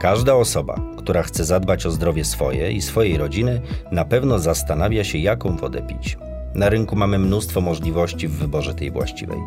[0.00, 3.60] Każda osoba, która chce zadbać o zdrowie swoje i swojej rodziny,
[3.92, 6.18] na pewno zastanawia się, jaką wodę pić.
[6.54, 9.38] Na rynku mamy mnóstwo możliwości w wyborze tej właściwej.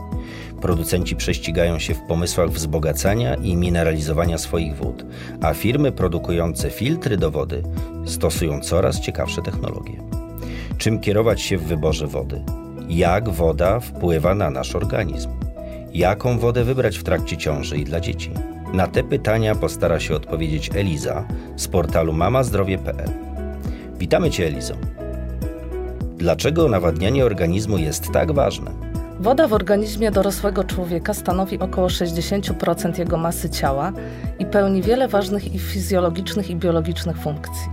[0.61, 5.05] Producenci prześcigają się w pomysłach wzbogacania i mineralizowania swoich wód,
[5.41, 7.63] a firmy produkujące filtry do wody
[8.05, 10.03] stosują coraz ciekawsze technologie.
[10.77, 12.43] Czym kierować się w wyborze wody?
[12.89, 15.29] Jak woda wpływa na nasz organizm?
[15.93, 18.52] Jaką wodę wybrać w trakcie ciąży i dla dzieci?
[18.73, 23.09] Na te pytania postara się odpowiedzieć Eliza z portalu mamazdrowie.pl.
[23.97, 24.73] Witamy Cię, Elizo.
[26.17, 28.71] Dlaczego nawadnianie organizmu jest tak ważne?
[29.19, 33.91] Woda w organizmie dorosłego człowieka stanowi około 60% jego masy ciała
[34.39, 37.67] i pełni wiele ważnych i fizjologicznych i biologicznych funkcji.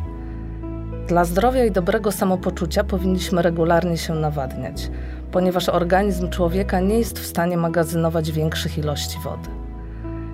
[1.08, 4.90] Dla zdrowia i dobrego samopoczucia powinniśmy regularnie się nawadniać,
[5.32, 9.59] ponieważ organizm człowieka nie jest w stanie magazynować większych ilości wody.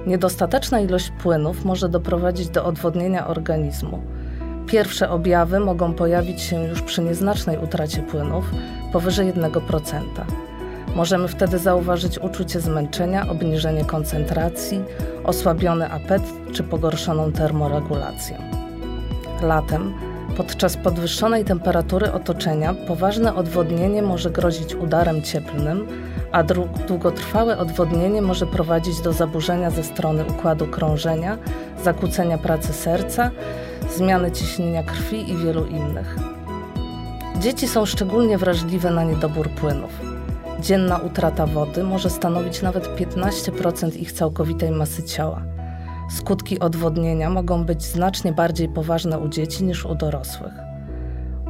[0.06, 4.02] Niedostateczna ilość płynów może doprowadzić do odwodnienia organizmu.
[4.66, 8.50] Pierwsze objawy mogą pojawić się już przy nieznacznej utracie płynów,
[8.92, 10.02] powyżej 1%.
[10.96, 14.80] Możemy wtedy zauważyć uczucie zmęczenia, obniżenie koncentracji,
[15.24, 18.38] osłabiony apetyt czy pogorszoną termoregulację.
[19.42, 19.92] Latem,
[20.36, 25.86] podczas podwyższonej temperatury otoczenia, poważne odwodnienie może grozić udarem cieplnym,
[26.32, 26.42] a
[26.88, 31.38] długotrwałe odwodnienie może prowadzić do zaburzenia ze strony układu krążenia,
[31.84, 33.30] zakłócenia pracy serca,
[33.96, 36.16] zmiany ciśnienia krwi i wielu innych.
[37.38, 39.90] Dzieci są szczególnie wrażliwe na niedobór płynów.
[40.60, 45.55] Dzienna utrata wody może stanowić nawet 15% ich całkowitej masy ciała.
[46.08, 50.52] Skutki odwodnienia mogą być znacznie bardziej poważne u dzieci niż u dorosłych.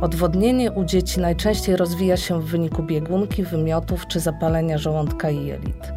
[0.01, 5.93] Odwodnienie u dzieci najczęściej rozwija się w wyniku biegunki, wymiotów czy zapalenia żołądka i jelit.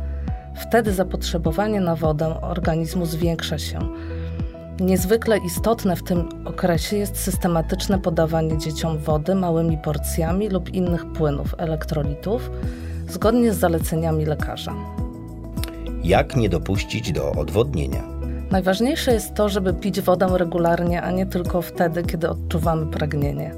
[0.55, 3.79] Wtedy zapotrzebowanie na wodę organizmu zwiększa się.
[4.79, 11.55] Niezwykle istotne w tym okresie jest systematyczne podawanie dzieciom wody małymi porcjami lub innych płynów,
[11.57, 12.51] elektrolitów,
[13.07, 14.75] zgodnie z zaleceniami lekarza.
[16.03, 18.18] Jak nie dopuścić do odwodnienia?
[18.51, 23.51] Najważniejsze jest to, żeby pić wodę regularnie, a nie tylko wtedy, kiedy odczuwamy pragnienie.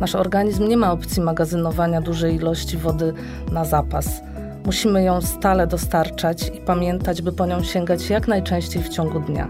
[0.00, 3.12] Nasz organizm nie ma opcji magazynowania dużej ilości wody
[3.52, 4.22] na zapas.
[4.66, 9.48] Musimy ją stale dostarczać i pamiętać, by po nią sięgać jak najczęściej w ciągu dnia.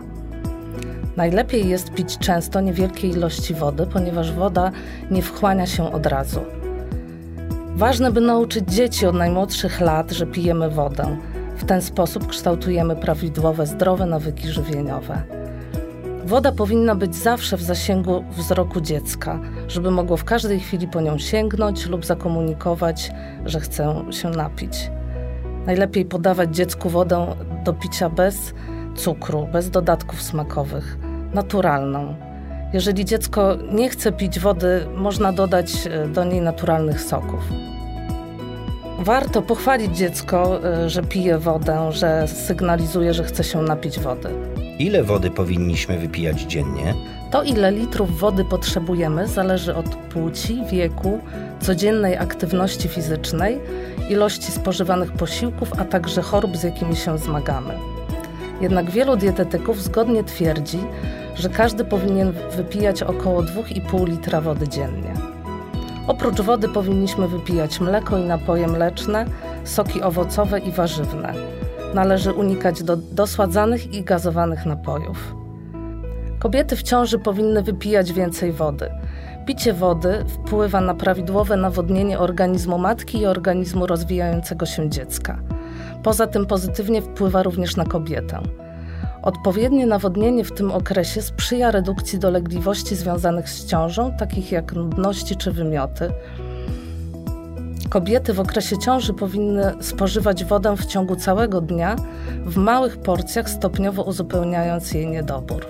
[1.16, 4.70] Najlepiej jest pić często niewielkie ilości wody, ponieważ woda
[5.10, 6.40] nie wchłania się od razu.
[7.76, 11.16] Ważne, by nauczyć dzieci od najmłodszych lat, że pijemy wodę.
[11.64, 15.22] W ten sposób kształtujemy prawidłowe, zdrowe nawyki żywieniowe.
[16.24, 21.18] Woda powinna być zawsze w zasięgu wzroku dziecka, żeby mogło w każdej chwili po nią
[21.18, 23.12] sięgnąć lub zakomunikować,
[23.46, 24.90] że chce się napić.
[25.66, 27.26] Najlepiej podawać dziecku wodę
[27.64, 28.54] do picia bez
[28.96, 30.98] cukru, bez dodatków smakowych,
[31.34, 32.14] naturalną.
[32.72, 37.73] Jeżeli dziecko nie chce pić wody, można dodać e, do niej naturalnych soków.
[39.04, 44.28] Warto pochwalić dziecko, e, że pije wodę, że sygnalizuje, że chce się napić wody.
[44.78, 46.94] Ile wody powinniśmy wypijać dziennie?
[47.30, 51.20] To, ile litrów wody potrzebujemy, zależy od płci, wieku,
[51.60, 53.60] codziennej aktywności fizycznej,
[54.10, 57.74] ilości spożywanych posiłków, a także chorób, z jakimi się zmagamy.
[58.60, 60.78] Jednak wielu dietetyków zgodnie twierdzi,
[61.36, 65.33] że każdy powinien wypijać około 2,5 litra wody dziennie.
[66.06, 69.26] Oprócz wody powinniśmy wypijać mleko i napoje mleczne,
[69.64, 71.34] soki owocowe i warzywne.
[71.94, 75.34] Należy unikać do dosładzanych i gazowanych napojów.
[76.38, 78.90] Kobiety w ciąży powinny wypijać więcej wody.
[79.46, 85.38] Picie wody wpływa na prawidłowe nawodnienie organizmu matki i organizmu rozwijającego się dziecka.
[86.02, 88.40] Poza tym pozytywnie wpływa również na kobietę.
[89.24, 95.52] Odpowiednie nawodnienie w tym okresie sprzyja redukcji dolegliwości związanych z ciążą, takich jak nudności czy
[95.52, 96.10] wymioty.
[97.88, 101.96] Kobiety w okresie ciąży powinny spożywać wodę w ciągu całego dnia
[102.44, 105.66] w małych porcjach, stopniowo uzupełniając jej niedobór.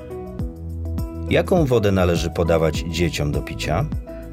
[1.30, 3.84] Jaką wodę należy podawać dzieciom do picia?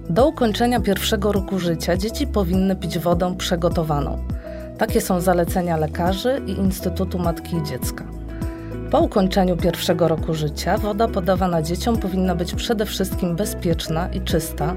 [0.09, 4.23] Do ukończenia pierwszego roku życia dzieci powinny pić wodę przygotowaną.
[4.77, 8.20] Takie są zalecenia lekarzy i Instytutu Matki i Dziecka.
[8.91, 14.75] Po ukończeniu pierwszego roku życia woda podawana dzieciom powinna być przede wszystkim bezpieczna i czysta,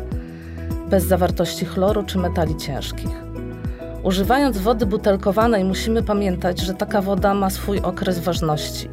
[0.91, 3.11] bez zawartości chloru czy metali ciężkich.
[4.03, 8.89] Używając wody butelkowanej musimy pamiętać, że taka woda ma swój okres ważności.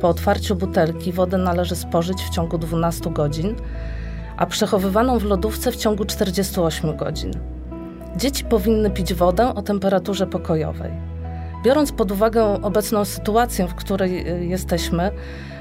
[0.00, 3.54] Po otwarciu butelki wodę należy spożyć w ciągu 12 godzin,
[4.36, 7.30] a przechowywaną w lodówce w ciągu 48 godzin.
[8.16, 11.07] Dzieci powinny pić wodę o temperaturze pokojowej.
[11.64, 15.10] Biorąc pod uwagę obecną sytuację, w której y, jesteśmy,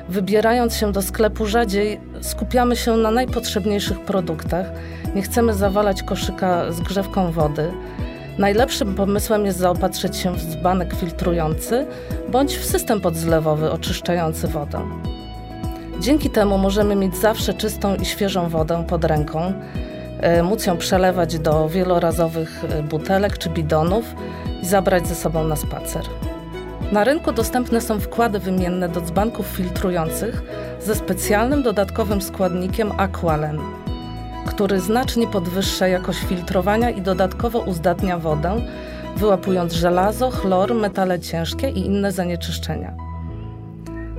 [0.09, 4.65] Wybierając się do sklepu rzadziej, skupiamy się na najpotrzebniejszych produktach.
[5.15, 7.71] Nie chcemy zawalać koszyka z grzewką wody.
[8.37, 11.85] Najlepszym pomysłem jest zaopatrzyć się w dzbanek filtrujący
[12.29, 14.81] bądź w system podzlewowy oczyszczający wodę.
[15.99, 19.53] Dzięki temu możemy mieć zawsze czystą i świeżą wodę pod ręką,
[20.19, 24.15] e, móc ją przelewać do wielorazowych e, butelek czy bidonów
[24.63, 26.03] i zabrać ze sobą na spacer.
[26.91, 30.43] Na rynku dostępne są wkłady wymienne do dzbanków filtrujących
[30.81, 33.59] ze specjalnym dodatkowym składnikiem Aqualen,
[34.45, 38.61] który znacznie podwyższa jakość filtrowania i dodatkowo uzdatnia wodę,
[39.17, 42.93] wyłapując żelazo, chlor, metale ciężkie i inne zanieczyszczenia.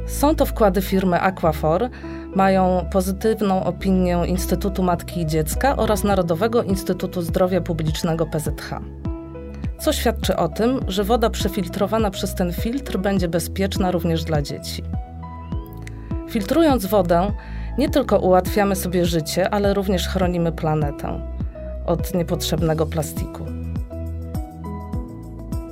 [0.07, 1.89] Są to wkłady firmy Aquafor,
[2.35, 8.81] mają pozytywną opinię Instytutu Matki i Dziecka oraz Narodowego Instytutu Zdrowia Publicznego PZH
[9.79, 14.83] co świadczy o tym, że woda przefiltrowana przez ten filtr będzie bezpieczna również dla dzieci.
[16.31, 17.33] Filtrując wodę,
[17.79, 21.21] nie tylko ułatwiamy sobie życie, ale również chronimy planetę
[21.87, 23.47] od niepotrzebnego plastiku.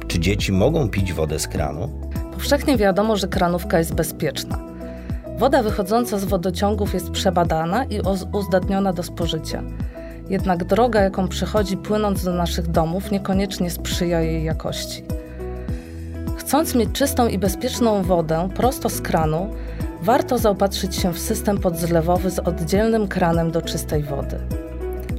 [0.08, 1.88] Czy dzieci mogą pić wodę z kranu?
[2.32, 4.58] Powszechnie wiadomo, że kranówka jest bezpieczna.
[5.38, 8.00] Woda wychodząca z wodociągów jest przebadana i
[8.32, 9.62] uzdatniona do spożycia.
[10.28, 15.05] Jednak droga, jaką przechodzi płynąc do naszych domów, niekoniecznie sprzyja jej jakości.
[16.37, 19.50] Chcąc mieć czystą i bezpieczną wodę prosto z kranu,
[20.02, 24.38] warto zaopatrzyć się w system podzlewowy z oddzielnym kranem do czystej wody.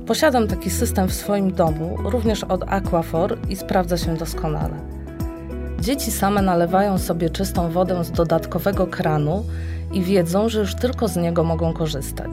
[0.06, 4.75] Posiadam taki system w swoim domu, również od Aquafor i sprawdza się doskonale.
[5.80, 9.45] Dzieci same nalewają sobie czystą wodę z dodatkowego kranu
[9.92, 12.31] i wiedzą, że już tylko z niego mogą korzystać.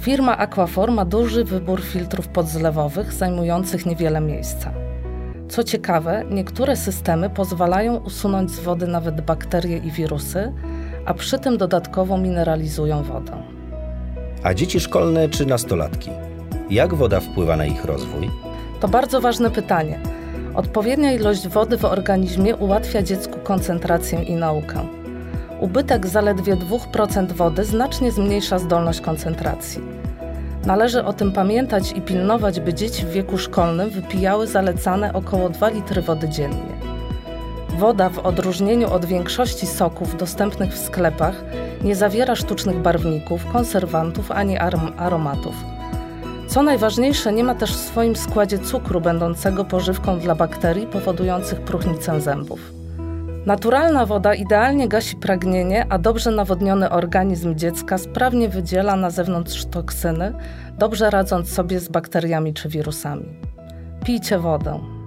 [0.00, 4.72] Firma Aquafor ma duży wybór filtrów podzlewowych zajmujących niewiele miejsca.
[5.48, 10.52] Co ciekawe, niektóre systemy pozwalają usunąć z wody nawet bakterie i wirusy,
[11.06, 13.32] a przy tym dodatkowo mineralizują wodę.
[14.42, 16.10] A dzieci szkolne czy nastolatki?
[16.70, 18.30] Jak woda wpływa na ich rozwój?
[18.80, 20.00] To bardzo ważne pytanie.
[20.54, 24.97] Odpowiednia ilość wody w organizmie ułatwia dziecku koncentrację i naukę.
[25.60, 29.82] Ubytek zaledwie 2% wody znacznie zmniejsza zdolność koncentracji.
[30.66, 35.68] Należy o tym pamiętać i pilnować, by dzieci w wieku szkolnym wypijały zalecane około 2
[35.68, 36.78] litry wody dziennie.
[37.78, 41.44] Woda, w odróżnieniu od większości soków dostępnych w sklepach,
[41.84, 44.58] nie zawiera sztucznych barwników, konserwantów ani
[44.96, 45.54] aromatów.
[46.46, 52.20] Co najważniejsze, nie ma też w swoim składzie cukru, będącego pożywką dla bakterii powodujących próchnicę
[52.20, 52.77] zębów.
[53.48, 60.32] Naturalna woda idealnie gasi pragnienie, a dobrze nawodniony organizm dziecka sprawnie wydziela na zewnątrz toksyny,
[60.78, 63.24] dobrze radząc sobie z bakteriami czy wirusami.
[64.04, 64.97] Pijcie wodę.